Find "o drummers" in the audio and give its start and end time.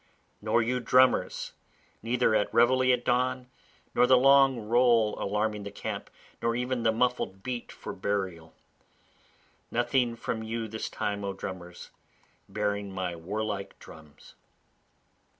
11.23-11.91